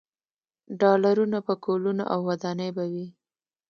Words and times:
ډالرونه، 0.79 1.37
پکولونه 1.47 2.03
او 2.13 2.19
ودانۍ 2.29 2.69
به 2.77 2.85
وي. 2.91 3.07